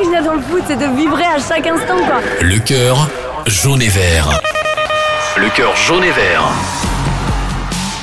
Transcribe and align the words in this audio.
que 0.00 0.06
je 0.06 0.24
dans 0.24 0.34
le 0.34 0.40
foot, 0.40 0.62
c'est 0.66 0.76
de 0.76 0.96
vibrer 0.96 1.24
à 1.24 1.38
chaque 1.38 1.66
instant, 1.66 1.98
quoi. 2.06 2.20
Le 2.40 2.58
cœur 2.58 3.08
jaune 3.46 3.82
et 3.82 3.88
vert. 3.88 4.40
Le 5.36 5.48
cœur 5.50 5.76
jaune 5.76 6.04
et 6.04 6.10
vert. 6.10 6.42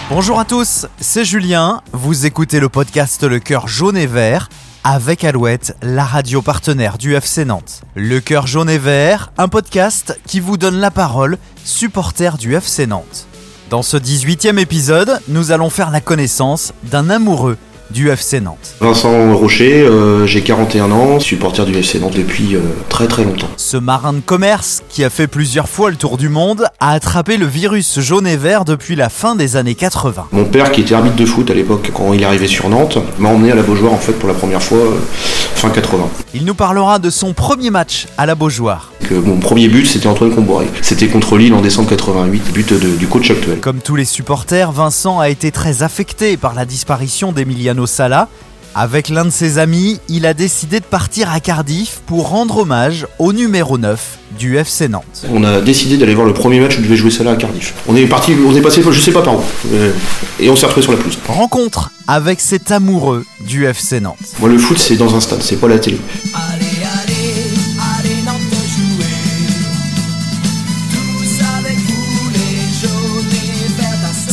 Bonjour 0.10 0.40
à 0.40 0.46
tous, 0.46 0.86
c'est 1.00 1.26
Julien. 1.26 1.82
Vous 1.94 2.26
écoutez 2.26 2.60
le 2.60 2.70
podcast 2.70 3.24
Le 3.24 3.40
cœur 3.40 3.68
jaune 3.68 3.98
et 3.98 4.08
vert 4.08 4.50
avec 4.84 5.24
Alouette, 5.24 5.76
la 5.82 6.06
radio 6.06 6.42
partenaire 6.42 6.98
du 6.98 7.16
FC 7.16 7.46
Nantes. 7.46 7.82
Le 7.96 8.20
cœur 8.20 8.48
jaune 8.48 8.70
et 8.70 8.78
vert, 8.78 9.32
un 9.38 9.48
podcast 9.48 10.18
qui 10.26 10.40
vous 10.40 10.58
donne 10.58 10.78
la 10.80 10.92
parole, 10.92 11.38
supporter 11.66 12.38
du 12.38 12.56
FC 12.56 12.88
Nantes. 12.88 13.28
Dans 13.70 13.82
ce 13.82 13.98
18e 13.98 14.60
épisode, 14.60 15.20
nous 15.28 15.52
allons 15.52 15.70
faire 15.70 15.90
la 15.90 16.00
connaissance 16.00 16.74
d'un 16.84 17.10
amoureux 17.10 17.58
du 17.92 18.10
FC 18.10 18.40
Nantes. 18.42 18.76
Vincent 18.80 19.36
Rocher, 19.36 19.82
euh, 19.84 20.26
j'ai 20.26 20.42
41 20.42 20.92
ans, 20.92 21.20
supporter 21.20 21.66
du 21.66 21.78
FC 21.78 22.00
Nantes 22.00 22.16
depuis 22.16 22.56
euh, 22.56 22.60
très 22.90 23.08
très 23.08 23.24
longtemps. 23.24 23.48
Ce 23.58 23.78
marin 23.78 24.14
de 24.14 24.20
commerce, 24.20 24.84
qui 24.90 25.04
a 25.04 25.10
fait 25.10 25.28
plusieurs 25.28 25.70
fois 25.70 25.90
le 25.90 25.96
tour 25.96 26.18
du 26.18 26.30
monde, 26.30 26.66
a 26.80 26.92
attrapé 26.92 27.38
le 27.38 27.46
virus 27.46 28.00
jaune 28.00 28.28
et 28.28 28.38
vert 28.38 28.66
depuis 28.66 28.96
la 28.96 29.10
fin 29.10 29.36
des 29.36 29.56
années 29.56 29.76
80. 29.76 30.28
Mon 30.32 30.46
père, 30.46 30.72
qui 30.72 30.82
était 30.82 30.96
arbitre 30.96 31.16
de 31.16 31.26
foot 31.26 31.50
à 31.50 31.54
l'époque, 31.54 31.92
quand 31.94 32.14
il 32.14 32.22
est 32.22 32.26
arrivé 32.26 32.48
sur 32.48 32.70
Nantes, 32.70 32.98
m'a 33.18 33.30
emmené 33.30 33.52
à 33.52 33.56
la 33.56 33.64
Beaujoire 33.64 33.94
en 33.94 33.98
fait 33.98 34.14
pour 34.14 34.28
la 34.28 34.36
première 34.36 34.62
fois 34.62 34.78
euh, 34.80 35.00
fin 35.12 35.70
80. 35.70 36.10
Il 36.34 36.46
nous 36.46 36.56
parlera 36.56 37.00
de 37.00 37.10
son 37.10 37.34
premier 37.34 37.70
match 37.70 38.08
à 38.18 38.26
la 38.26 38.36
Beaujoire. 38.36 38.92
Que 39.08 39.16
mon 39.16 39.38
premier 39.38 39.70
but, 39.70 39.86
c'était 39.86 40.08
Antoine 40.08 40.34
Comboiré. 40.36 40.68
C'était 40.82 41.08
contre 41.08 41.38
Lille 41.38 41.54
en 41.54 41.62
décembre 41.62 41.90
88, 41.90 42.52
but 42.54 42.74
du 42.74 43.08
coach 43.08 43.32
actuel. 43.32 43.60
Comme 43.60 43.80
tous 43.80 43.96
les 43.96 44.04
supporters, 44.04 44.72
Vincent 44.74 45.20
a 45.20 45.30
été 45.30 45.52
très 45.52 45.82
affecté 45.82 46.36
par 46.36 46.54
la 46.54 46.66
disparition 46.66 47.32
d'Emiliano 47.32 47.86
Sala. 47.86 48.28
Avec 48.76 49.10
l'un 49.10 49.26
de 49.26 49.30
ses 49.30 49.58
amis, 49.58 50.00
il 50.10 50.26
a 50.26 50.34
décidé 50.34 50.80
de 50.80 50.86
partir 50.86 51.32
à 51.32 51.40
Cardiff 51.40 52.02
pour 52.06 52.30
rendre 52.30 52.60
hommage 52.60 53.08
au 53.18 53.34
numéro 53.34 53.78
9 53.78 54.20
du 54.38 54.58
FC 54.58 54.88
Nantes. 54.88 55.26
On 55.32 55.44
a 55.44 55.62
décidé 55.62 55.98
d'aller 55.98 56.14
voir 56.14 56.28
le 56.28 56.34
premier 56.34 56.60
match 56.60 56.78
où 56.78 56.82
devait 56.82 56.96
jouer 56.96 57.10
Salah 57.10 57.32
à 57.32 57.36
Cardiff. 57.38 57.74
On 57.88 57.96
est 57.96 58.06
parti, 58.06 58.34
on 58.46 58.56
est 58.56 58.62
passé, 58.62 58.84
je 58.88 59.00
sais 59.00 59.12
pas 59.12 59.24
par 59.24 59.36
où, 59.36 59.42
euh, 59.74 59.94
et 60.40 60.50
on 60.50 60.56
s'est 60.56 60.66
retrouvé 60.66 60.84
sur 60.84 60.92
la 60.92 61.00
pelouse. 61.00 61.18
Rencontre 61.28 61.92
avec 62.08 62.40
cet 62.40 62.72
amoureux 62.72 63.26
du 63.48 63.66
FC 63.66 64.00
Nantes. 64.00 64.18
Moi, 64.40 64.50
le 64.50 64.58
foot, 64.58 64.78
c'est 64.78 64.96
dans 64.96 65.16
un 65.16 65.22
stade, 65.22 65.42
c'est 65.42 65.60
pas 65.60 65.68
la 65.68 65.80
télé. 65.80 65.98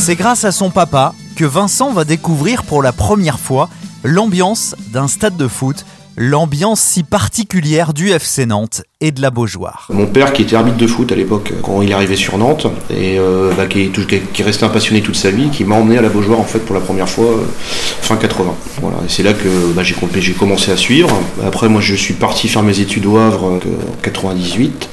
C'est 0.05 0.15
grâce 0.15 0.43
à 0.43 0.51
son 0.51 0.69
papa 0.69 1.15
que 1.35 1.45
Vincent 1.45 1.91
va 1.91 2.05
découvrir 2.05 2.61
pour 2.61 2.83
la 2.83 2.91
première 2.91 3.39
fois 3.39 3.71
l'ambiance 4.03 4.75
d'un 4.93 5.07
stade 5.07 5.35
de 5.35 5.47
foot 5.47 5.83
l'ambiance 6.17 6.79
si 6.79 7.03
particulière 7.03 7.93
du 7.93 8.09
FC 8.09 8.45
Nantes 8.45 8.83
et 9.01 9.11
de 9.11 9.21
la 9.21 9.29
Beaujoire. 9.29 9.87
Mon 9.91 10.07
père, 10.07 10.31
qui 10.31 10.43
était 10.43 10.55
arbitre 10.55 10.77
de 10.77 10.87
foot 10.87 11.11
à 11.11 11.15
l'époque, 11.15 11.53
quand 11.61 11.81
il 11.81 11.91
arrivé 11.91 12.15
sur 12.15 12.37
Nantes, 12.37 12.67
et 12.89 13.19
euh, 13.19 13.51
bah, 13.55 13.65
qui, 13.67 13.81
est, 13.81 14.31
qui, 14.31 14.43
resté 14.43 14.65
un 14.65 14.69
passionné 14.69 15.01
toute 15.01 15.15
sa 15.15 15.31
vie, 15.31 15.49
qui 15.49 15.65
m'a 15.65 15.75
emmené 15.75 15.97
à 15.97 16.01
la 16.01 16.09
Beaujoire 16.09 16.39
en 16.39 16.45
fait 16.45 16.59
pour 16.59 16.75
la 16.75 16.81
première 16.81 17.09
fois 17.09 17.25
euh, 17.25 17.45
fin 17.59 18.15
80. 18.15 18.53
Voilà, 18.81 18.97
et 19.05 19.09
c'est 19.09 19.23
là 19.23 19.33
que 19.33 19.73
bah, 19.73 19.83
j'ai 19.83 20.33
commencé 20.33 20.71
à 20.71 20.77
suivre. 20.77 21.09
Après, 21.45 21.67
moi, 21.67 21.81
je 21.81 21.95
suis 21.95 22.13
parti 22.13 22.47
faire 22.47 22.63
mes 22.63 22.79
études 22.79 23.05
au 23.05 23.17
Havre 23.17 23.45
euh, 23.45 23.91
en 23.91 24.01
98, 24.01 24.89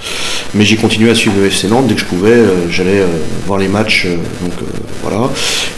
mais 0.55 0.64
j'ai 0.64 0.77
continué 0.77 1.11
à 1.11 1.14
suivre 1.14 1.36
le 1.39 1.47
FC 1.47 1.69
Nantes 1.69 1.86
dès 1.86 1.95
que 1.95 2.00
je 2.00 2.06
pouvais. 2.06 2.36
J'allais 2.70 3.03
voir 3.47 3.58
les 3.58 3.69
matchs, 3.69 4.06
donc 4.42 4.53
voilà. 5.03 5.31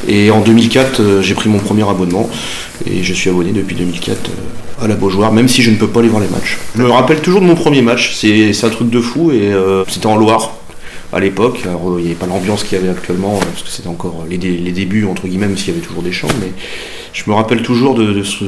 Et 0.08 0.30
en 0.30 0.41
2004, 0.41 1.20
j'ai 1.22 1.34
pris 1.34 1.48
mon 1.48 1.58
premier 1.58 1.89
abonnement, 1.89 2.28
et 2.86 3.02
je 3.02 3.14
suis 3.14 3.30
abonné 3.30 3.52
depuis 3.52 3.77
2004 3.77 4.30
à 4.80 4.89
la 4.89 4.95
Beaujoire, 4.95 5.33
même 5.33 5.48
si 5.48 5.62
je 5.62 5.70
ne 5.70 5.77
peux 5.77 5.89
pas 5.89 6.00
aller 6.00 6.08
voir 6.08 6.22
les 6.22 6.28
matchs. 6.28 6.58
Je 6.77 6.83
me 6.83 6.91
rappelle 6.91 7.20
toujours 7.20 7.41
de 7.41 7.47
mon 7.47 7.55
premier 7.55 7.83
match, 7.83 8.14
c'est 8.14 8.64
un 8.64 8.70
truc 8.70 8.91
de 8.91 9.00
fou, 9.00 9.30
et 9.30 9.52
euh, 9.52 9.84
c'était 9.89 10.07
en 10.07 10.17
Loire 10.17 10.52
à 11.13 11.20
l'époque. 11.20 11.61
il 11.64 11.70
n'y 11.70 12.07
avait 12.07 12.14
pas 12.14 12.27
l'ambiance 12.27 12.64
qu'il 12.64 12.79
y 12.79 12.80
avait 12.80 12.90
actuellement, 12.90 13.39
parce 13.39 13.63
que 13.63 13.68
c'était 13.68 13.89
encore 13.89 14.24
les, 14.29 14.39
débuts, 14.39 15.07
entre 15.07 15.29
guillemets, 15.29 15.46
même 15.46 15.57
s'il 15.57 15.68
y 15.68 15.77
avait 15.77 15.86
toujours 15.86 16.02
des 16.02 16.13
chants. 16.13 16.29
Mais 16.40 16.52
je 17.13 17.23
me 17.29 17.34
rappelle 17.34 17.63
toujours 17.63 17.95
de, 17.95 18.23
ce, 18.23 18.45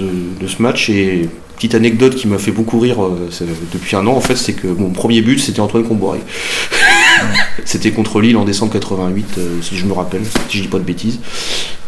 match. 0.62 0.91
Et 0.91 1.28
petite 1.56 1.74
anecdote 1.74 2.14
qui 2.14 2.28
m'a 2.28 2.38
fait 2.38 2.52
beaucoup 2.52 2.78
rire 2.78 3.02
euh, 3.02 3.28
depuis 3.72 3.96
un 3.96 4.06
an, 4.06 4.12
en 4.12 4.20
fait, 4.20 4.36
c'est 4.36 4.52
que 4.52 4.68
mon 4.68 4.90
premier 4.90 5.22
but, 5.22 5.38
c'était 5.38 5.60
Antoine 5.60 5.84
Comboiré. 5.84 6.20
C'était 7.64 7.90
contre 7.90 8.20
Lille 8.20 8.36
en 8.36 8.44
décembre 8.44 8.72
88, 8.74 9.26
euh, 9.38 9.62
si 9.62 9.76
je 9.76 9.86
me 9.86 9.94
rappelle, 9.94 10.22
si 10.48 10.58
je 10.58 10.62
dis 10.62 10.68
pas 10.68 10.78
de 10.78 10.84
bêtises. 10.84 11.18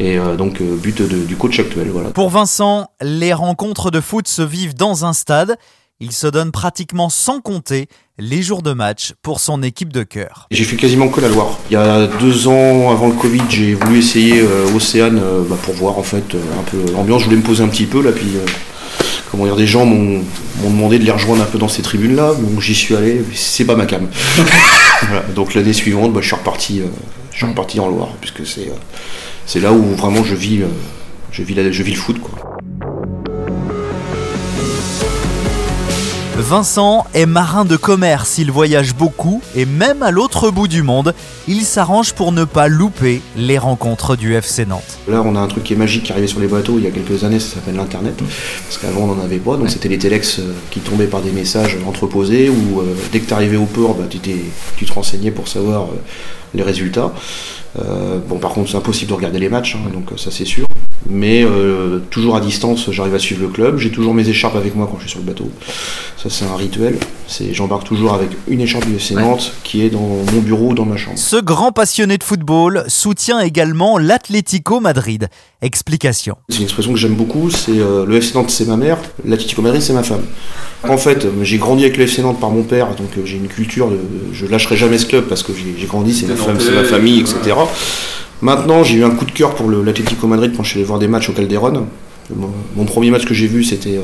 Et 0.00 0.18
euh, 0.18 0.36
donc, 0.36 0.62
but 0.62 1.02
du 1.02 1.36
coach 1.36 1.60
actuel. 1.60 1.90
Voilà. 1.92 2.10
Pour 2.10 2.30
Vincent, 2.30 2.88
les 3.02 3.34
rencontres 3.34 3.90
de 3.90 4.00
foot 4.00 4.26
se 4.26 4.42
vivent 4.42 4.74
dans 4.74 5.04
un 5.04 5.12
stade. 5.12 5.56
Il 6.00 6.12
se 6.12 6.26
donne 6.26 6.50
pratiquement 6.50 7.10
sans 7.10 7.40
compter 7.40 7.88
les 8.18 8.40
jours 8.42 8.62
de 8.62 8.72
match 8.72 9.12
pour 9.22 9.38
son 9.40 9.62
équipe 9.62 9.92
de 9.92 10.02
cœur. 10.02 10.46
J'ai 10.50 10.64
fait 10.64 10.76
quasiment 10.76 11.08
que 11.08 11.20
la 11.20 11.28
Loire. 11.28 11.58
Il 11.70 11.74
y 11.74 11.76
a 11.76 12.06
deux 12.06 12.48
ans 12.48 12.90
avant 12.90 13.08
le 13.08 13.14
Covid, 13.14 13.42
j'ai 13.48 13.74
voulu 13.74 13.98
essayer 13.98 14.42
Océane 14.74 15.20
bah, 15.48 15.56
pour 15.62 15.74
voir 15.74 15.98
en 15.98 16.02
fait 16.02 16.34
un 16.34 16.62
peu 16.70 16.92
l'ambiance. 16.92 17.20
Je 17.20 17.26
voulais 17.26 17.36
me 17.36 17.42
poser 17.42 17.62
un 17.62 17.68
petit 17.68 17.86
peu 17.86 18.00
là, 18.02 18.12
puis 18.12 18.36
comment 19.30 19.44
dire, 19.44 19.56
des 19.56 19.66
gens 19.66 19.84
m'ont 19.84 20.22
demandé 20.64 20.98
de 20.98 21.04
les 21.04 21.10
rejoindre 21.10 21.42
un 21.42 21.46
peu 21.46 21.58
dans 21.58 21.68
ces 21.68 21.82
tribunes-là, 21.82 22.34
donc 22.34 22.60
j'y 22.60 22.74
suis 22.74 22.96
allé, 22.96 23.22
c'est 23.34 23.64
pas 23.64 23.76
ma 23.76 23.86
cam. 23.86 24.08
donc 25.34 25.54
l'année 25.54 25.72
suivante, 25.72 26.12
bah, 26.12 26.20
je 26.22 26.26
suis 26.26 26.36
reparti, 26.36 26.80
euh, 26.80 26.86
je 27.32 27.38
suis 27.38 27.46
reparti 27.46 27.80
en 27.80 27.88
Loire, 27.88 28.10
puisque 28.20 28.46
c'est 28.46 28.68
euh, 28.68 29.60
là 29.60 29.72
où 29.72 29.94
vraiment 29.94 30.24
je 30.24 30.34
vis, 30.34 30.62
euh, 30.62 30.68
je 31.30 31.42
vis, 31.42 31.54
je 31.72 31.82
vis 31.82 31.92
le 31.92 31.98
foot. 31.98 32.18
Quoi. 32.20 32.47
Vincent 36.40 37.04
est 37.14 37.26
marin 37.26 37.64
de 37.64 37.76
commerce, 37.76 38.38
il 38.38 38.52
voyage 38.52 38.94
beaucoup 38.94 39.42
et 39.56 39.66
même 39.66 40.04
à 40.04 40.12
l'autre 40.12 40.50
bout 40.52 40.68
du 40.68 40.84
monde, 40.84 41.12
il 41.48 41.62
s'arrange 41.62 42.12
pour 42.12 42.30
ne 42.30 42.44
pas 42.44 42.68
louper 42.68 43.22
les 43.36 43.58
rencontres 43.58 44.14
du 44.14 44.34
FC 44.34 44.64
Nantes. 44.64 44.98
Là, 45.08 45.20
on 45.26 45.34
a 45.34 45.40
un 45.40 45.48
truc 45.48 45.64
qui 45.64 45.72
est 45.72 45.76
magique 45.76 46.04
qui 46.04 46.12
arrivait 46.12 46.28
sur 46.28 46.38
les 46.38 46.46
bateaux 46.46 46.78
il 46.78 46.84
y 46.84 46.86
a 46.86 46.92
quelques 46.92 47.24
années, 47.24 47.40
ça 47.40 47.56
s'appelle 47.56 47.74
l'Internet, 47.74 48.14
parce 48.16 48.78
qu'avant 48.78 49.00
on 49.00 49.16
n'en 49.16 49.24
avait 49.24 49.38
pas, 49.38 49.56
donc 49.56 49.68
c'était 49.68 49.88
les 49.88 49.98
téléx 49.98 50.38
euh, 50.38 50.54
qui 50.70 50.78
tombaient 50.78 51.08
par 51.08 51.22
des 51.22 51.32
messages 51.32 51.76
entreposés, 51.84 52.48
où 52.48 52.80
euh, 52.80 52.94
dès 53.10 53.18
que 53.18 53.26
tu 53.26 53.34
arrivais 53.34 53.56
au 53.56 53.66
port, 53.66 53.94
bah, 53.94 54.04
tu 54.08 54.20
te 54.20 54.92
renseignais 54.92 55.32
pour 55.32 55.48
savoir 55.48 55.86
euh, 55.86 55.96
les 56.54 56.62
résultats. 56.62 57.12
bon, 58.28 58.38
par 58.38 58.52
contre, 58.52 58.70
c'est 58.70 58.76
impossible 58.76 59.10
de 59.10 59.14
regarder 59.16 59.40
les 59.40 59.48
matchs, 59.48 59.76
hein, 59.76 59.90
donc 59.92 60.16
ça 60.16 60.30
c'est 60.30 60.44
sûr 60.44 60.67
mais 61.08 61.42
euh, 61.44 62.00
toujours 62.10 62.36
à 62.36 62.40
distance, 62.40 62.90
j'arrive 62.90 63.14
à 63.14 63.18
suivre 63.18 63.42
le 63.42 63.48
club. 63.48 63.78
J'ai 63.78 63.90
toujours 63.90 64.14
mes 64.14 64.28
écharpes 64.28 64.56
avec 64.56 64.74
moi 64.74 64.86
quand 64.90 64.98
je 64.98 65.02
suis 65.02 65.10
sur 65.10 65.20
le 65.20 65.24
bateau. 65.24 65.50
Ça, 66.16 66.28
c'est 66.28 66.44
un 66.44 66.56
rituel. 66.56 66.98
C'est, 67.26 67.54
j'embarque 67.54 67.84
toujours 67.84 68.14
avec 68.14 68.30
une 68.48 68.60
écharpe 68.60 68.86
du 68.86 68.96
FC 68.96 69.14
Nantes 69.14 69.52
qui 69.64 69.82
est 69.82 69.90
dans 69.90 70.00
mon 70.00 70.40
bureau 70.40 70.70
ou 70.70 70.74
dans 70.74 70.84
ma 70.84 70.96
chambre. 70.96 71.18
Ce 71.18 71.36
grand 71.36 71.72
passionné 71.72 72.18
de 72.18 72.24
football 72.24 72.84
soutient 72.88 73.40
également 73.40 73.98
l'Atlético 73.98 74.80
Madrid. 74.80 75.28
Explication. 75.62 76.36
C'est 76.48 76.58
une 76.58 76.64
expression 76.64 76.92
que 76.92 76.98
j'aime 76.98 77.14
beaucoup. 77.14 77.50
C'est 77.50 77.78
euh, 77.78 78.04
le 78.04 78.16
FC 78.16 78.34
Nantes, 78.34 78.50
c'est 78.50 78.66
ma 78.66 78.76
mère. 78.76 78.98
L'Atlético 79.24 79.62
Madrid, 79.62 79.82
c'est 79.82 79.92
ma 79.92 80.02
femme. 80.02 80.22
En 80.84 80.96
fait, 80.96 81.26
j'ai 81.42 81.58
grandi 81.58 81.84
avec 81.84 81.96
le 81.96 82.04
FC 82.04 82.22
Nantes 82.22 82.38
par 82.38 82.50
mon 82.50 82.62
père, 82.62 82.94
donc 82.94 83.08
euh, 83.16 83.22
j'ai 83.24 83.36
une 83.36 83.48
culture 83.48 83.88
de, 83.90 83.98
je 84.32 84.46
lâcherai 84.46 84.76
jamais 84.76 84.98
ce 84.98 85.06
club 85.06 85.24
parce 85.24 85.42
que 85.42 85.52
j'ai, 85.52 85.86
grandi, 85.86 86.14
c'est 86.14 86.26
ma 86.26 86.36
femme, 86.36 86.60
c'est 86.60 86.72
ma 86.72 86.84
famille, 86.84 87.20
etc. 87.20 87.56
Maintenant, 88.40 88.84
j'ai 88.84 88.98
eu 88.98 89.04
un 89.04 89.10
coup 89.10 89.24
de 89.24 89.32
cœur 89.32 89.54
pour 89.54 89.68
l'Atlético 89.70 90.26
Madrid 90.28 90.52
quand 90.56 90.62
je 90.62 90.70
suis 90.70 90.78
allé 90.78 90.86
voir 90.86 90.98
des 90.98 91.08
matchs 91.08 91.28
au 91.28 91.32
Calderon. 91.32 91.86
Mon 92.76 92.84
premier 92.84 93.10
match 93.10 93.24
que 93.24 93.32
j'ai 93.34 93.46
vu, 93.46 93.64
c'était 93.64 93.96
euh, 93.96 94.02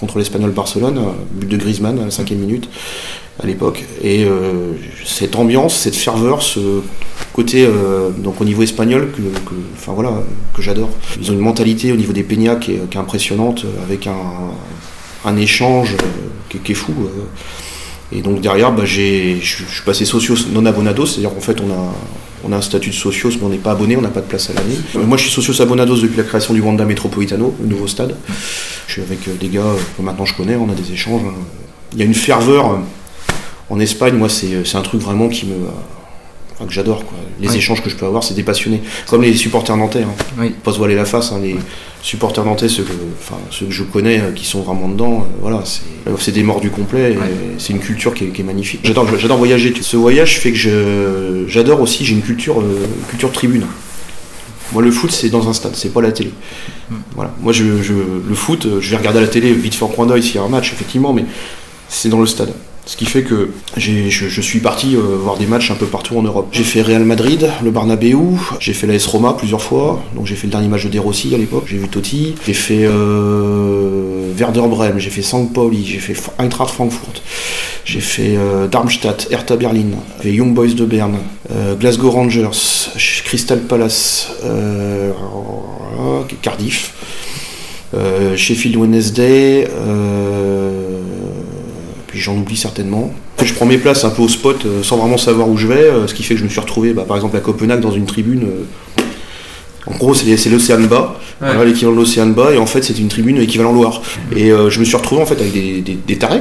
contre 0.00 0.18
l'Espagnol 0.18 0.50
Barcelone, 0.50 0.98
but 1.32 1.48
de 1.48 1.56
Griezmann 1.58 1.98
à 1.98 2.06
la 2.06 2.10
cinquième 2.10 2.38
minute 2.38 2.68
à 3.38 3.46
l'époque. 3.46 3.84
Et 4.02 4.24
euh, 4.24 4.72
cette 5.04 5.36
ambiance, 5.36 5.76
cette 5.76 5.94
ferveur, 5.94 6.42
ce 6.42 6.80
côté 7.34 7.66
euh, 7.66 8.08
donc 8.10 8.40
au 8.40 8.44
niveau 8.44 8.62
espagnol 8.62 9.10
que, 9.14 9.20
enfin 9.76 9.92
voilà, 9.92 10.22
que 10.54 10.62
j'adore. 10.62 10.88
Ils 11.20 11.30
ont 11.30 11.34
une 11.34 11.40
mentalité 11.40 11.92
au 11.92 11.96
niveau 11.96 12.14
des 12.14 12.22
peñas 12.22 12.56
qui 12.56 12.72
est, 12.72 12.96
impressionnante, 12.96 13.66
avec 13.84 14.06
un, 14.06 15.36
échange 15.36 15.96
qui, 16.48 16.72
est 16.72 16.74
fou. 16.74 16.94
Et 18.10 18.22
donc 18.22 18.40
derrière, 18.40 18.72
bah, 18.72 18.86
je 18.86 19.36
suis 19.42 19.82
passé 19.84 20.06
socios 20.06 20.48
non 20.50 20.64
abonados, 20.64 21.06
c'est-à-dire 21.06 21.34
qu'en 21.34 21.40
fait 21.40 21.60
on 21.60 21.70
a, 21.70 21.92
on 22.44 22.52
a 22.52 22.56
un 22.56 22.62
statut 22.62 22.90
de 22.90 22.94
socios 22.94 23.30
mais 23.38 23.44
on 23.44 23.48
n'est 23.48 23.56
pas 23.56 23.72
abonné, 23.72 23.96
on 23.96 24.00
n'a 24.00 24.08
pas 24.08 24.20
de 24.20 24.26
place 24.26 24.50
à 24.50 24.52
l'année. 24.54 24.76
Moi 24.94 25.16
je 25.16 25.24
suis 25.24 25.32
socios 25.32 25.60
abonados 25.60 26.00
depuis 26.00 26.16
la 26.16 26.24
création 26.24 26.54
du 26.54 26.60
Wanda 26.60 26.84
Metropolitano, 26.84 27.54
le 27.60 27.66
nouveau 27.66 27.86
stade. 27.86 28.16
Je 28.86 28.92
suis 28.92 29.02
avec 29.02 29.26
euh, 29.28 29.34
des 29.34 29.48
gars 29.48 29.62
que 29.96 30.02
maintenant 30.02 30.24
je 30.24 30.34
connais, 30.34 30.56
on 30.56 30.70
a 30.70 30.74
des 30.74 30.92
échanges. 30.92 31.22
Il 31.92 31.98
y 31.98 32.02
a 32.02 32.04
une 32.04 32.14
ferveur 32.14 32.78
en 33.68 33.80
Espagne, 33.80 34.14
moi 34.14 34.28
c'est 34.28 34.76
un 34.76 34.82
truc 34.82 35.00
vraiment 35.00 35.28
qui 35.28 35.46
me 35.46 35.54
que 36.64 36.72
j'adore. 36.72 37.04
Les 37.40 37.54
échanges 37.56 37.82
que 37.82 37.90
je 37.90 37.96
peux 37.96 38.06
avoir, 38.06 38.24
c'est 38.24 38.32
des 38.32 38.42
passionnés. 38.42 38.80
Comme 39.08 39.22
les 39.22 39.34
supporters 39.34 39.76
nantais. 39.76 40.04
Hein. 40.04 40.48
Pas 40.62 40.72
se 40.72 40.78
voiler 40.78 40.94
la 40.94 41.04
face. 41.04 41.32
Hein. 41.32 41.40
Les 41.42 41.56
supporters 42.06 42.44
nantais, 42.44 42.68
ceux 42.68 42.84
que, 42.84 42.92
enfin, 43.18 43.36
ceux 43.50 43.66
que 43.66 43.72
je 43.72 43.82
connais, 43.82 44.20
euh, 44.20 44.30
qui 44.30 44.44
sont 44.44 44.62
vraiment 44.62 44.88
dedans, 44.88 45.22
euh, 45.22 45.38
voilà, 45.40 45.64
c'est 45.64 46.30
des 46.30 46.44
morts 46.44 46.60
du 46.60 46.70
complet. 46.70 47.16
C'est 47.58 47.72
une 47.72 47.80
culture 47.80 48.14
qui 48.14 48.24
est, 48.26 48.42
magnifique. 48.44 48.80
J'adore, 48.84 49.36
voyager. 49.36 49.74
Ce 49.80 49.96
voyage 49.96 50.38
fait 50.38 50.52
que 50.52 51.46
j'adore 51.48 51.80
aussi. 51.80 52.04
J'ai 52.04 52.14
une 52.14 52.22
culture, 52.22 52.60
euh, 52.60 52.86
culture 53.08 53.30
de 53.30 53.34
tribune. 53.34 53.66
Moi, 54.72 54.82
le 54.82 54.92
foot, 54.92 55.10
c'est 55.10 55.30
dans 55.30 55.48
un 55.48 55.52
stade, 55.52 55.74
c'est 55.74 55.92
pas 55.92 56.00
la 56.00 56.12
télé. 56.12 56.30
Hmm. 56.90 56.94
Voilà. 57.16 57.34
Moi, 57.40 57.52
je, 57.52 57.64
le 57.64 58.34
foot, 58.34 58.68
je 58.80 58.90
vais 58.90 58.96
regarder 58.96 59.18
à 59.18 59.22
la 59.22 59.28
télé 59.28 59.52
vite 59.52 59.74
fait 59.74 59.84
en 59.84 59.88
coin 59.88 60.06
d'œil 60.06 60.22
s'il 60.22 60.36
y 60.36 60.38
a 60.38 60.42
un 60.42 60.48
match, 60.48 60.72
effectivement, 60.72 61.12
mais 61.12 61.24
c'est 61.88 62.08
dans 62.08 62.20
le 62.20 62.26
stade. 62.26 62.52
Ce 62.86 62.96
qui 62.96 63.04
fait 63.04 63.24
que 63.24 63.50
je, 63.76 64.40
suis 64.40 64.60
parti 64.60 64.94
euh, 64.94 65.00
voir 65.00 65.36
des 65.36 65.46
matchs 65.46 65.72
un 65.72 65.74
peu 65.74 65.86
partout 65.86 66.16
en 66.18 66.22
Europe. 66.22 66.46
J'ai 66.52 66.62
fait 66.62 66.82
Real 66.82 67.04
Madrid, 67.04 67.50
le 67.64 67.72
Barnabeu, 67.72 68.16
j'ai 68.60 68.74
fait 68.74 68.86
l'AS 68.86 69.04
Roma 69.06 69.34
plusieurs 69.36 69.60
fois, 69.60 70.04
donc 70.14 70.26
j'ai 70.26 70.36
fait 70.36 70.46
le 70.46 70.52
dernier 70.52 70.68
match 70.68 70.84
de 70.84 70.90
De 70.90 71.00
Rossi 71.00 71.34
à 71.34 71.38
l'époque, 71.38 71.64
j'ai 71.66 71.78
vu 71.78 71.88
Totti, 71.88 72.36
j'ai 72.46 72.52
fait 72.52 72.84
euh, 72.84 74.32
Werder 74.38 74.68
Bremen, 74.68 75.00
j'ai 75.00 75.10
fait 75.10 75.22
St. 75.22 75.52
Pauli, 75.52 75.84
j'ai 75.84 75.98
fait 75.98 76.14
Eintracht 76.38 76.72
Frankfurt, 76.72 77.22
j'ai 77.84 77.98
fait 77.98 78.36
euh, 78.36 78.68
Darmstadt, 78.68 79.26
Hertha 79.32 79.56
Berlin, 79.56 79.90
j'ai 80.22 80.32
Young 80.32 80.54
Boys 80.54 80.74
de 80.74 80.84
Berne, 80.84 81.18
Glasgow 81.80 82.10
Rangers, 82.10 82.50
Crystal 83.24 83.62
Palace, 83.62 84.30
Cardiff, 86.40 86.92
Sheffield 88.36 88.76
Wednesday, 88.76 89.66
j'en 92.16 92.36
oublie 92.36 92.56
certainement. 92.56 93.12
Je 93.42 93.52
prends 93.52 93.66
mes 93.66 93.78
places 93.78 94.04
un 94.04 94.10
peu 94.10 94.22
au 94.22 94.28
spot 94.28 94.64
euh, 94.64 94.82
sans 94.82 94.96
vraiment 94.96 95.18
savoir 95.18 95.48
où 95.48 95.56
je 95.56 95.66
vais, 95.66 95.74
euh, 95.74 96.06
ce 96.06 96.14
qui 96.14 96.22
fait 96.22 96.34
que 96.34 96.40
je 96.40 96.44
me 96.44 96.48
suis 96.48 96.60
retrouvé 96.60 96.92
bah, 96.92 97.04
par 97.06 97.16
exemple 97.16 97.36
à 97.36 97.40
Copenhague 97.40 97.80
dans 97.80 97.92
une 97.92 98.06
tribune. 98.06 98.44
Euh, 98.44 99.02
en 99.86 99.96
gros, 99.96 100.14
c'est 100.14 100.48
l'océan 100.48 100.80
bas, 100.80 101.20
l'équivalent 101.64 101.94
de 101.94 102.00
l'océan 102.00 102.26
bas, 102.26 102.52
et 102.52 102.58
en 102.58 102.66
fait, 102.66 102.82
c'est 102.82 102.98
une 102.98 103.06
tribune 103.06 103.38
équivalent 103.38 103.72
Loire. 103.72 104.02
Mm. 104.32 104.36
Et 104.36 104.50
je 104.68 104.80
me 104.80 104.84
suis 104.84 104.96
retrouvé 104.96 105.22
en 105.22 105.26
fait 105.26 105.40
avec 105.40 105.52
des, 105.52 106.16
tarés. 106.16 106.40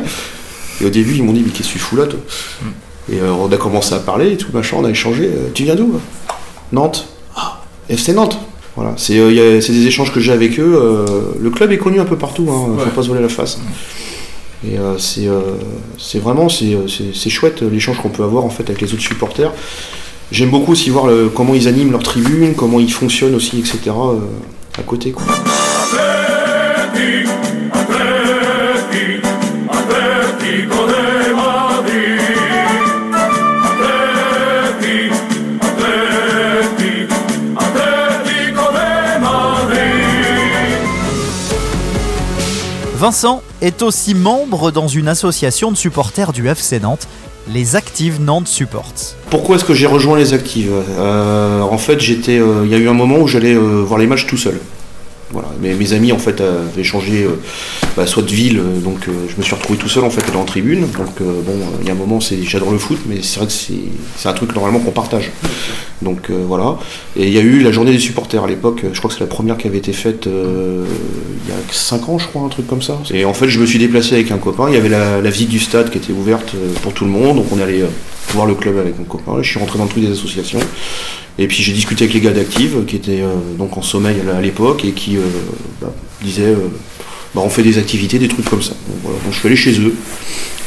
Et 0.81 0.85
au 0.85 0.89
début, 0.89 1.13
ils 1.13 1.23
m'ont 1.23 1.31
dit 1.31 1.43
Mais 1.45 1.51
qu'est-ce 1.51 1.67
que 1.67 1.73
tu 1.73 1.77
fous 1.77 1.95
là, 1.95 2.07
toi 2.07 2.19
mm. 2.63 3.13
Et 3.13 3.21
on 3.21 3.51
a 3.51 3.57
commencé 3.57 3.93
à 3.93 3.99
parler 3.99 4.31
et 4.31 4.37
tout, 4.37 4.47
machin, 4.51 4.77
on 4.79 4.83
a 4.83 4.89
échangé. 4.89 5.29
tu 5.53 5.61
viens 5.61 5.75
d'où 5.75 5.99
Nantes. 6.71 7.07
Ah, 7.35 7.61
FC 7.87 8.13
Nantes. 8.13 8.39
Voilà, 8.75 8.95
c'est 8.97 9.13
des 9.13 9.85
échanges 9.85 10.11
que 10.11 10.19
j'ai 10.19 10.31
avec 10.31 10.59
eux. 10.59 11.05
le 11.39 11.49
club 11.51 11.71
est 11.71 11.77
connu 11.77 11.99
un 11.99 12.05
peu 12.05 12.17
partout, 12.17 12.47
hein, 12.49 12.83
faut 12.83 12.89
pas 12.89 13.03
se 13.03 13.09
voler 13.09 13.21
la 13.21 13.29
face. 13.29 13.59
Et 14.65 14.79
euh, 14.79 14.97
euh, 15.19 15.41
c'est 15.97 16.19
vraiment 16.19 16.47
euh, 16.47 16.87
c'est 17.13 17.29
chouette 17.29 17.61
l'échange 17.61 17.99
qu'on 18.01 18.09
peut 18.09 18.23
avoir 18.23 18.45
en 18.45 18.49
fait 18.49 18.63
avec 18.63 18.81
les 18.81 18.93
autres 18.93 19.03
supporters. 19.03 19.51
J'aime 20.31 20.49
beaucoup 20.49 20.71
aussi 20.71 20.89
voir 20.89 21.07
comment 21.35 21.53
ils 21.53 21.67
animent 21.67 21.91
leur 21.91 22.01
tribune, 22.01 22.55
comment 22.55 22.79
ils 22.79 22.91
fonctionnent 22.91 23.35
aussi, 23.35 23.59
etc. 23.59 23.91
à 24.77 24.81
côté. 24.81 25.11
Quoi. 25.11 25.23
Vincent 42.95 43.43
est 43.61 43.81
aussi 43.81 44.15
membre 44.15 44.71
dans 44.71 44.87
une 44.87 45.09
association 45.09 45.69
de 45.69 45.75
supporters 45.75 46.31
du 46.31 46.47
FC 46.47 46.79
Nantes, 46.79 47.09
les 47.53 47.75
Actives 47.75 48.21
Nantes 48.21 48.47
Supports. 48.47 48.93
Pourquoi 49.29 49.57
est-ce 49.57 49.65
que 49.65 49.73
j'ai 49.73 49.85
rejoint 49.85 50.17
les 50.17 50.33
Actives? 50.33 50.71
Euh, 50.97 51.59
En 51.59 51.77
fait, 51.77 51.97
euh, 52.29 52.61
il 52.63 52.71
y 52.71 52.73
a 52.73 52.77
eu 52.77 52.87
un 52.87 52.93
moment 52.93 53.17
où 53.17 53.27
j'allais 53.27 53.53
euh, 53.53 53.83
voir 53.85 53.99
les 53.99 54.07
matchs 54.07 54.27
tout 54.27 54.37
seul. 54.37 54.61
Voilà. 55.31 55.49
mes 55.59 55.91
amis 55.91 56.13
en 56.13 56.17
fait 56.19 56.39
avaient 56.39 56.85
changé 56.85 57.27
bah, 57.95 58.05
soit 58.05 58.23
de 58.23 58.31
ville, 58.31 58.61
donc 58.83 59.07
je 59.07 59.37
me 59.37 59.41
suis 59.41 59.55
retrouvé 59.55 59.79
tout 59.79 59.87
seul 59.87 60.03
en 60.03 60.09
fait 60.09 60.31
dans 60.33 60.39
la 60.39 60.45
tribune. 60.45 60.81
Donc 60.81 61.19
bon, 61.19 61.53
il 61.81 61.87
y 61.87 61.89
a 61.89 61.93
un 61.93 61.97
moment, 61.97 62.19
c'est, 62.19 62.43
j'adore 62.43 62.71
le 62.71 62.77
foot, 62.77 62.99
mais 63.07 63.21
c'est 63.21 63.39
vrai 63.39 63.47
que 63.47 63.53
c'est, 63.53 64.27
un 64.27 64.33
truc 64.33 64.53
normalement 64.53 64.79
qu'on 64.79 64.91
partage. 64.91 65.31
Donc 66.01 66.29
voilà. 66.29 66.77
Et 67.15 67.27
il 67.27 67.33
y 67.33 67.37
a 67.37 67.41
eu 67.41 67.61
la 67.61 67.71
journée 67.71 67.91
des 67.91 67.99
supporters 67.99 68.43
à 68.43 68.47
l'époque. 68.47 68.83
Je 68.91 68.97
crois 68.97 69.09
que 69.09 69.13
c'est 69.13 69.21
la 69.21 69.27
première 69.27 69.57
qui 69.57 69.67
avait 69.67 69.77
été 69.77 69.93
faite 69.93 70.27
il 70.27 71.49
y 71.49 71.53
a 71.53 71.57
5 71.71 72.09
ans, 72.09 72.17
je 72.17 72.27
crois, 72.27 72.41
un 72.41 72.49
truc 72.49 72.67
comme 72.67 72.81
ça. 72.81 72.99
Et 73.13 73.23
en 73.25 73.33
fait, 73.33 73.47
je 73.47 73.59
me 73.59 73.65
suis 73.65 73.79
déplacé 73.79 74.15
avec 74.15 74.31
un 74.31 74.37
copain. 74.37 74.65
Il 74.67 74.73
y 74.73 74.77
avait 74.77 74.89
la, 74.89 75.21
visite 75.21 75.49
du 75.49 75.59
stade 75.59 75.89
qui 75.89 75.97
était 75.97 76.13
ouverte 76.13 76.53
pour 76.81 76.93
tout 76.93 77.05
le 77.05 77.11
monde, 77.11 77.37
donc 77.37 77.47
on 77.51 77.61
allait 77.61 77.83
voir 78.29 78.45
le 78.45 78.55
club 78.55 78.77
avec 78.77 78.97
mon 78.99 79.05
copain. 79.05 79.41
Je 79.41 79.49
suis 79.49 79.59
rentré 79.59 79.77
dans 79.77 79.85
le 79.85 79.89
truc 79.89 80.03
des 80.03 80.11
associations. 80.11 80.59
Et 81.37 81.47
puis 81.47 81.63
j'ai 81.63 81.73
discuté 81.73 82.05
avec 82.05 82.13
les 82.13 82.21
gars 82.21 82.31
d'Active 82.31 82.85
qui 82.85 82.95
étaient 82.95 83.23
donc 83.57 83.77
en 83.77 83.81
sommeil 83.81 84.17
à 84.35 84.41
l'époque 84.41 84.85
et 84.85 84.91
qui 84.91 85.17
bah, 85.81 85.91
disaient 86.21 86.55
bah, 87.35 87.41
on 87.43 87.49
fait 87.49 87.63
des 87.63 87.77
activités, 87.77 88.17
des 88.17 88.29
trucs 88.29 88.49
comme 88.49 88.61
ça. 88.61 88.73
Je 89.29 89.37
suis 89.37 89.47
allé 89.47 89.57
chez 89.57 89.79
eux 89.81 89.93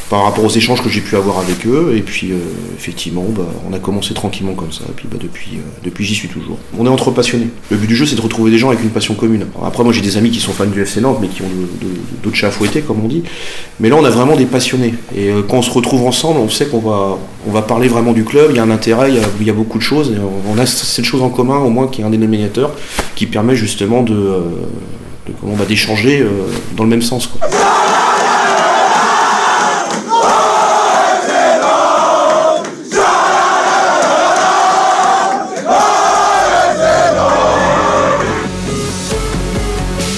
par 0.09 0.23
rapport 0.23 0.43
aux 0.43 0.49
échanges 0.49 0.81
que 0.81 0.89
j'ai 0.89 1.01
pu 1.01 1.15
avoir 1.15 1.39
avec 1.39 1.65
eux. 1.67 1.93
Et 1.95 2.01
puis, 2.01 2.31
euh, 2.31 2.37
effectivement, 2.75 3.25
bah, 3.29 3.43
on 3.69 3.73
a 3.73 3.79
commencé 3.79 4.13
tranquillement 4.13 4.53
comme 4.53 4.71
ça. 4.71 4.83
Et 4.89 4.91
puis, 4.95 5.07
bah, 5.09 5.17
depuis, 5.21 5.57
euh, 5.57 5.61
depuis 5.83 6.03
j'y 6.03 6.15
suis 6.15 6.27
toujours. 6.27 6.57
On 6.77 6.85
est 6.85 6.89
entre 6.89 7.11
passionnés. 7.11 7.47
Le 7.69 7.77
but 7.77 7.87
du 7.87 7.95
jeu, 7.95 8.05
c'est 8.05 8.15
de 8.15 8.21
retrouver 8.21 8.49
des 8.49 8.57
gens 8.57 8.69
avec 8.69 8.83
une 8.83 8.89
passion 8.89 9.13
commune. 9.13 9.45
après, 9.63 9.83
moi, 9.83 9.93
j'ai 9.93 10.01
des 10.01 10.17
amis 10.17 10.31
qui 10.31 10.39
sont 10.39 10.51
fans 10.51 10.65
du 10.65 10.81
FC 10.81 10.99
Nantes, 10.99 11.19
mais 11.21 11.27
qui 11.27 11.43
ont 11.43 11.49
d'autres 12.23 12.35
chats 12.35 12.47
à 12.47 12.51
fouetter, 12.51 12.81
comme 12.81 13.03
on 13.03 13.07
dit. 13.07 13.23
Mais 13.79 13.89
là, 13.89 13.97
on 13.97 14.05
a 14.05 14.09
vraiment 14.09 14.35
des 14.35 14.45
passionnés. 14.45 14.95
Et 15.15 15.29
euh, 15.29 15.43
quand 15.47 15.57
on 15.57 15.61
se 15.61 15.71
retrouve 15.71 16.05
ensemble, 16.07 16.39
on 16.39 16.49
sait 16.49 16.65
qu'on 16.65 16.79
va, 16.79 17.19
on 17.47 17.51
va 17.51 17.61
parler 17.61 17.87
vraiment 17.87 18.13
du 18.13 18.23
club. 18.23 18.47
Il 18.49 18.57
y 18.57 18.59
a 18.59 18.63
un 18.63 18.71
intérêt, 18.71 19.11
il 19.11 19.45
y 19.45 19.49
a, 19.49 19.53
beaucoup 19.53 19.77
de 19.77 19.83
choses. 19.83 20.11
Et 20.11 20.17
on 20.47 20.57
a 20.57 20.65
cette 20.65 21.05
chose 21.05 21.21
en 21.21 21.29
commun, 21.29 21.57
au 21.57 21.69
moins, 21.69 21.87
qui 21.87 22.01
est 22.01 22.03
un 22.03 22.09
dénominateur, 22.09 22.71
qui 23.15 23.27
permet 23.27 23.55
justement 23.55 24.01
de, 24.01 24.41
de 25.43 25.65
d'échanger 25.65 26.25
dans 26.75 26.83
le 26.83 26.89
même 26.89 27.01
sens. 27.01 27.27
Quoi. 27.27 27.47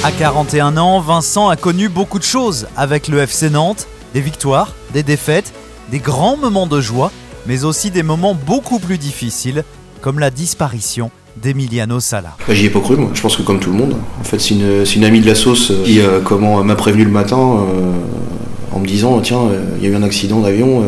À 0.03 0.11
41 0.11 0.77
ans, 0.77 0.99
Vincent 0.99 1.49
a 1.49 1.55
connu 1.55 1.87
beaucoup 1.87 2.17
de 2.17 2.23
choses 2.23 2.67
avec 2.75 3.07
le 3.07 3.19
FC 3.19 3.51
Nantes, 3.51 3.87
des 4.15 4.21
victoires, 4.21 4.73
des 4.93 5.03
défaites, 5.03 5.53
des 5.91 5.99
grands 5.99 6.37
moments 6.37 6.65
de 6.65 6.81
joie, 6.81 7.11
mais 7.45 7.65
aussi 7.65 7.91
des 7.91 8.01
moments 8.01 8.33
beaucoup 8.33 8.79
plus 8.79 8.97
difficiles, 8.97 9.63
comme 10.01 10.17
la 10.17 10.31
disparition 10.31 11.11
d'Emiliano 11.35 11.99
Sala. 11.99 12.35
Bah, 12.47 12.53
j'y 12.53 12.65
ai 12.65 12.69
pas 12.69 12.79
cru, 12.79 12.95
moi. 12.95 13.09
Je 13.13 13.21
pense 13.21 13.35
que 13.35 13.41
comme 13.41 13.59
tout 13.59 13.71
le 13.71 13.77
monde. 13.77 13.95
En 14.19 14.23
fait, 14.23 14.39
c'est 14.39 14.55
une, 14.95 15.03
amie 15.03 15.21
de 15.21 15.27
la 15.27 15.35
sauce 15.35 15.71
euh, 15.71 15.83
qui 15.83 15.99
euh, 15.99 16.63
m'a 16.63 16.75
prévenu 16.75 17.03
le 17.03 17.11
matin 17.11 17.37
euh, 17.37 18.75
en 18.75 18.79
me 18.79 18.85
disant 18.85 19.19
tiens, 19.19 19.41
il 19.77 19.83
y 19.83 19.87
a 19.87 19.89
eu 19.91 19.95
un 19.95 20.03
accident 20.03 20.39
d'avion, 20.39 20.83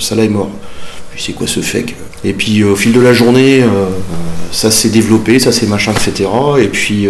Salah 0.00 0.24
est 0.24 0.28
mort. 0.28 0.50
Puis 1.12 1.22
c'est 1.22 1.32
quoi 1.32 1.46
ce 1.46 1.60
fake? 1.60 1.94
Et 2.24 2.32
puis 2.32 2.64
au 2.64 2.74
fil 2.74 2.92
de 2.92 3.00
la 3.00 3.12
journée, 3.12 3.62
ça 4.50 4.72
s'est 4.72 4.88
développé, 4.88 5.38
ça 5.38 5.52
s'est 5.52 5.66
machin, 5.66 5.92
etc. 5.92 6.28
Et 6.60 6.66
puis 6.66 7.06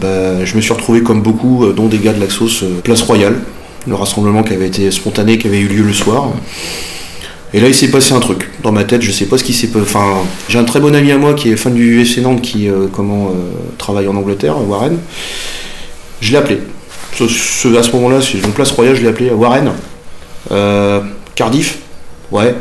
bah, 0.00 0.44
je 0.44 0.56
me 0.56 0.60
suis 0.60 0.72
retrouvé 0.72 1.02
comme 1.02 1.22
beaucoup, 1.22 1.66
dont 1.72 1.86
des 1.86 1.98
gars 1.98 2.12
de 2.12 2.18
la 2.18 2.28
sauce, 2.28 2.64
Place 2.82 3.02
Royale, 3.02 3.36
le 3.86 3.94
rassemblement 3.94 4.42
qui 4.42 4.54
avait 4.54 4.66
été 4.66 4.90
spontané, 4.90 5.38
qui 5.38 5.46
avait 5.46 5.60
eu 5.60 5.68
lieu 5.68 5.84
le 5.84 5.92
soir. 5.92 6.32
Et 7.52 7.60
là, 7.60 7.68
il 7.68 7.74
s'est 7.74 7.90
passé 7.90 8.12
un 8.12 8.20
truc 8.20 8.48
dans 8.62 8.72
ma 8.72 8.84
tête. 8.84 9.02
Je 9.02 9.10
sais 9.10 9.26
pas 9.26 9.38
ce 9.38 9.44
qui 9.44 9.52
s'est 9.52 9.68
passé. 9.68 9.82
Enfin, 9.82 10.18
j'ai 10.48 10.58
un 10.58 10.64
très 10.64 10.80
bon 10.80 10.94
ami 10.94 11.10
à 11.12 11.18
moi 11.18 11.34
qui 11.34 11.50
est 11.50 11.56
fan 11.56 11.74
du 11.74 12.02
UFC 12.02 12.18
Nantes, 12.18 12.42
qui 12.42 12.68
comment 12.92 13.32
travaille 13.76 14.06
en 14.06 14.14
Angleterre, 14.16 14.56
Warren. 14.68 14.98
Je 16.20 16.30
l'ai 16.30 16.38
appelé. 16.38 16.58
à 16.58 17.26
ce 17.82 17.92
moment-là, 17.92 18.20
c'est 18.20 18.38
une 18.38 18.52
place 18.52 18.70
royale, 18.70 18.94
je 18.94 19.02
l'ai 19.02 19.08
appelé 19.08 19.30
Warren. 19.30 19.72
Cardiff. 21.34 21.78
Ouais. 22.30 22.54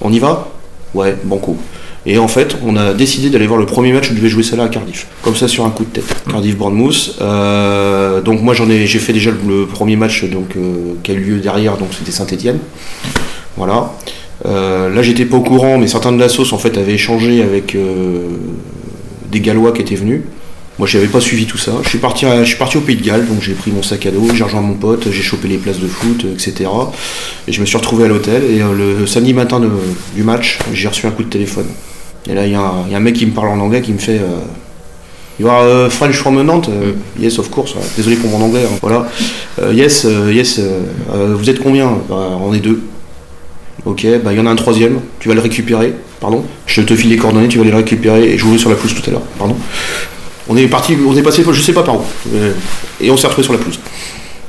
On 0.00 0.12
y 0.12 0.18
va. 0.18 0.48
Ouais. 0.94 1.16
Bon 1.24 1.38
coup. 1.38 1.56
Et 2.04 2.18
en 2.18 2.26
fait, 2.26 2.56
on 2.64 2.76
a 2.76 2.94
décidé 2.94 3.30
d'aller 3.30 3.46
voir 3.46 3.60
le 3.60 3.66
premier 3.66 3.92
match 3.92 4.10
où 4.10 4.14
devait 4.14 4.28
jouer 4.28 4.42
celle-là 4.42 4.64
à 4.64 4.68
Cardiff. 4.68 5.06
Comme 5.22 5.36
ça 5.36 5.46
sur 5.46 5.64
un 5.64 5.70
coup 5.70 5.84
de 5.84 5.90
tête. 5.90 6.16
Cardiff 6.28 6.56
Bournemouth. 6.56 7.16
Euh, 7.20 8.20
donc 8.20 8.42
moi 8.42 8.54
j'en 8.54 8.68
ai 8.68 8.86
j'ai 8.86 8.98
fait 8.98 9.12
déjà 9.12 9.30
le, 9.30 9.66
premier 9.66 9.94
match 9.94 10.24
donc 10.24 10.56
euh, 10.56 10.94
qui 11.04 11.12
a 11.12 11.14
eu 11.14 11.20
lieu 11.20 11.38
derrière, 11.38 11.76
donc 11.76 11.90
c'était 11.96 12.10
Saint-Etienne. 12.10 12.58
Voilà. 13.56 13.92
Euh, 14.44 14.88
là 14.88 15.02
j'étais 15.02 15.24
pas 15.24 15.36
au 15.36 15.42
courant, 15.42 15.78
mais 15.78 15.86
certains 15.86 16.12
de 16.12 16.18
la 16.18 16.28
sauce 16.28 16.52
en 16.52 16.58
fait 16.58 16.76
avaient 16.76 16.94
échangé 16.94 17.42
avec 17.42 17.76
des 19.30 19.40
Gallois 19.40 19.72
qui 19.72 19.82
étaient 19.82 19.94
venus. 19.94 20.22
Moi 20.78 20.88
je 20.88 20.96
n'avais 20.96 21.08
pas 21.08 21.20
suivi 21.20 21.46
tout 21.46 21.58
ça. 21.58 21.72
Je 21.82 21.88
suis 21.88 21.98
parti, 21.98 22.26
je 22.26 22.44
suis 22.44 22.56
parti 22.56 22.76
au 22.76 22.80
Pays 22.80 22.96
de 22.96 23.04
Galles, 23.04 23.26
donc 23.26 23.40
j'ai 23.40 23.54
pris 23.54 23.70
mon 23.70 23.82
sac 23.82 24.06
à 24.06 24.10
dos, 24.10 24.26
j'ai 24.34 24.42
rejoint 24.42 24.62
mon 24.62 24.74
pote, 24.74 25.06
j'ai 25.10 25.22
chopé 25.22 25.48
les 25.48 25.58
places 25.58 25.78
de 25.78 25.86
foot, 25.86 26.24
etc. 26.32 26.70
Et 27.46 27.52
je 27.52 27.60
me 27.60 27.66
suis 27.66 27.76
retrouvé 27.76 28.04
à 28.04 28.08
l'hôtel. 28.08 28.42
Et 28.44 28.58
le 28.58 29.06
samedi 29.06 29.34
matin 29.34 29.60
du 30.14 30.22
match, 30.22 30.58
j'ai 30.72 30.88
reçu 30.88 31.06
un 31.06 31.10
coup 31.10 31.22
de 31.22 31.28
téléphone. 31.28 31.66
Et 32.28 32.34
là, 32.34 32.46
il 32.46 32.52
y, 32.52 32.54
a 32.54 32.96
un 32.96 33.00
mec 33.00 33.14
qui 33.14 33.26
me 33.26 33.32
parle 33.32 33.48
en 33.48 33.58
anglais 33.58 33.82
qui 33.82 33.92
me 33.92 33.98
fait 33.98 34.18
euh, 34.18 34.38
You 35.40 35.48
are 35.48 35.86
uh, 35.86 35.90
French 35.90 36.14
from 36.14 36.40
Nantes? 36.40 36.68
Uh, 36.68 37.20
Yes, 37.20 37.38
of 37.38 37.50
course. 37.50 37.74
Désolé 37.96 38.16
pour 38.16 38.30
mon 38.30 38.44
anglais. 38.44 38.64
Hein. 38.64 38.78
Voilà. 38.80 39.08
Yes, 39.72 40.06
yes. 40.30 40.60
vous 41.08 41.50
êtes 41.50 41.60
combien? 41.60 41.98
Bah, 42.08 42.38
On 42.40 42.54
est 42.54 42.60
deux. 42.60 42.80
Ok, 43.84 44.06
bah 44.22 44.32
il 44.32 44.38
y 44.38 44.40
en 44.40 44.46
a 44.46 44.50
un 44.50 44.56
troisième. 44.56 45.00
Tu 45.18 45.28
vas 45.28 45.34
le 45.34 45.40
récupérer. 45.40 45.92
Pardon. 46.20 46.44
Je 46.66 46.82
te 46.82 46.94
file 46.94 47.10
les 47.10 47.16
coordonnées. 47.16 47.48
Tu 47.48 47.58
vas 47.58 47.64
les 47.64 47.72
récupérer 47.72 48.32
et 48.32 48.38
jouer 48.38 48.58
sur 48.58 48.70
la 48.70 48.76
pelouse 48.76 48.94
tout 48.94 49.08
à 49.08 49.12
l'heure. 49.12 49.22
Pardon. 49.38 49.56
On 50.48 50.56
est 50.56 50.66
parti. 50.68 50.96
On 51.06 51.16
est 51.16 51.22
passé. 51.22 51.44
Je 51.50 51.60
sais 51.60 51.72
pas 51.72 51.82
par 51.82 51.96
où. 51.96 52.04
Euh, 52.34 52.52
et 53.00 53.10
on 53.10 53.16
s'est 53.16 53.26
retrouvé 53.26 53.44
sur 53.44 53.52
la 53.52 53.58
pelouse. 53.58 53.80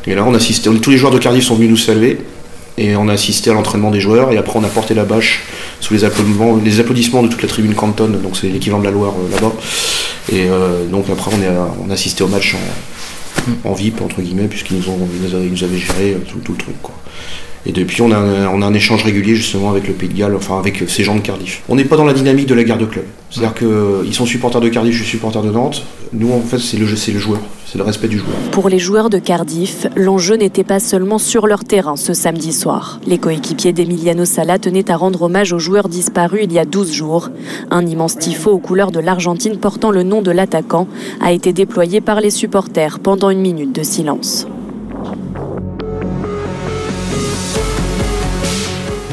Et 0.05 0.13
là, 0.13 0.23
on 0.27 0.35
assiste. 0.35 0.69
Tous 0.81 0.91
les 0.91 0.97
joueurs 0.97 1.11
de 1.11 1.17
Cardiff 1.17 1.45
sont 1.45 1.55
venus 1.55 1.69
nous 1.69 1.77
saluer 1.77 2.19
et 2.77 2.95
on 2.95 3.07
a 3.07 3.13
assisté 3.13 3.51
à 3.51 3.53
l'entraînement 3.53 3.91
des 3.91 3.99
joueurs 3.99 4.31
et 4.31 4.37
après 4.37 4.57
on 4.57 4.63
a 4.63 4.67
porté 4.67 4.93
la 4.93 5.05
bâche 5.05 5.43
sous 5.79 5.93
les 5.93 6.05
applaudissements, 6.05 6.57
les 6.57 6.79
applaudissements 6.79 7.23
de 7.23 7.27
toute 7.27 7.41
la 7.41 7.47
tribune 7.47 7.75
Canton, 7.75 8.07
donc 8.07 8.35
c'est 8.35 8.47
l'équivalent 8.47 8.79
de 8.79 8.85
la 8.85 8.91
Loire 8.91 9.13
euh, 9.13 9.31
là-bas. 9.31 9.53
Et 10.31 10.47
euh, 10.49 10.85
donc 10.87 11.05
après 11.11 11.31
on, 11.35 11.41
a, 11.41 11.75
on 11.85 11.89
a 11.89 11.93
assisté 11.93 12.23
au 12.23 12.27
match 12.27 12.55
en, 13.63 13.73
VIP 13.73 14.01
entre 14.01 14.21
guillemets 14.21 14.47
puisqu'ils 14.47 14.77
nous, 14.77 15.63
avaient 15.63 15.77
géré 15.77 16.17
tout, 16.27 16.39
le 16.51 16.57
truc. 16.57 16.75
Et 17.65 17.71
depuis, 17.71 18.01
on 18.01 18.11
a, 18.11 18.17
un, 18.17 18.47
on 18.47 18.61
a 18.61 18.65
un 18.65 18.73
échange 18.73 19.03
régulier 19.03 19.35
justement 19.35 19.69
avec 19.69 19.87
le 19.87 19.93
Pays 19.93 20.09
de 20.09 20.17
Galles, 20.17 20.35
enfin 20.35 20.59
avec 20.59 20.83
ces 20.87 21.03
gens 21.03 21.15
de 21.15 21.21
Cardiff. 21.21 21.61
On 21.69 21.75
n'est 21.75 21.85
pas 21.85 21.95
dans 21.95 22.03
la 22.03 22.13
dynamique 22.13 22.47
de 22.47 22.55
la 22.55 22.63
guerre 22.63 22.77
de 22.77 22.85
club. 22.85 23.05
C'est-à-dire 23.29 23.53
qu'ils 23.55 24.13
sont 24.13 24.25
supporters 24.25 24.59
de 24.61 24.69
Cardiff, 24.69 24.93
je 24.93 25.03
suis 25.03 25.11
supporter 25.11 25.41
de 25.41 25.49
Nantes. 25.49 25.83
Nous, 26.11 26.31
en 26.31 26.41
fait, 26.41 26.59
c'est 26.59 26.77
le, 26.77 26.85
le 26.85 27.19
joueur, 27.19 27.39
c'est 27.65 27.77
le 27.77 27.83
respect 27.83 28.09
du 28.09 28.19
joueur. 28.19 28.35
Pour 28.51 28.67
les 28.67 28.79
joueurs 28.79 29.09
de 29.09 29.17
Cardiff, 29.17 29.87
l'enjeu 29.95 30.35
n'était 30.35 30.65
pas 30.65 30.79
seulement 30.79 31.17
sur 31.17 31.47
leur 31.47 31.63
terrain 31.63 31.95
ce 31.95 32.13
samedi 32.13 32.51
soir. 32.51 32.99
Les 33.07 33.17
coéquipiers 33.17 33.73
d'Emiliano 33.73 34.25
Sala 34.25 34.59
tenaient 34.59 34.91
à 34.91 34.97
rendre 34.97 35.23
hommage 35.23 35.53
aux 35.53 35.59
joueurs 35.59 35.87
disparus 35.87 36.41
il 36.43 36.51
y 36.51 36.59
a 36.59 36.65
12 36.65 36.91
jours. 36.91 37.29
Un 37.71 37.85
immense 37.85 38.17
tifo 38.17 38.51
aux 38.51 38.59
couleurs 38.59 38.91
de 38.91 38.99
l'Argentine 38.99 39.57
portant 39.57 39.89
le 39.89 40.03
nom 40.03 40.21
de 40.21 40.31
l'attaquant 40.31 40.87
a 41.21 41.31
été 41.31 41.53
déployé 41.53 42.01
par 42.01 42.19
les 42.19 42.29
supporters 42.29 42.99
pendant 42.99 43.29
une 43.29 43.41
minute 43.41 43.73
de 43.73 43.83
silence. 43.83 44.45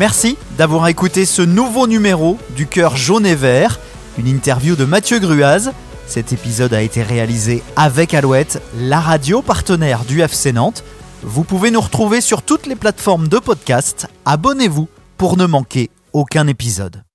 Merci 0.00 0.38
d'avoir 0.56 0.88
écouté 0.88 1.26
ce 1.26 1.42
nouveau 1.42 1.86
numéro 1.86 2.38
du 2.56 2.66
Cœur 2.66 2.96
jaune 2.96 3.26
et 3.26 3.34
vert, 3.34 3.78
une 4.16 4.28
interview 4.28 4.74
de 4.74 4.86
Mathieu 4.86 5.18
Gruaz. 5.18 5.72
Cet 6.06 6.32
épisode 6.32 6.72
a 6.72 6.80
été 6.80 7.02
réalisé 7.02 7.62
avec 7.76 8.14
Alouette, 8.14 8.62
la 8.78 8.98
radio 8.98 9.42
partenaire 9.42 10.06
du 10.06 10.22
FC 10.22 10.54
Nantes. 10.54 10.84
Vous 11.22 11.44
pouvez 11.44 11.70
nous 11.70 11.82
retrouver 11.82 12.22
sur 12.22 12.40
toutes 12.40 12.64
les 12.64 12.76
plateformes 12.76 13.28
de 13.28 13.38
podcast. 13.38 14.06
Abonnez-vous 14.24 14.88
pour 15.18 15.36
ne 15.36 15.44
manquer 15.44 15.90
aucun 16.14 16.46
épisode. 16.46 17.02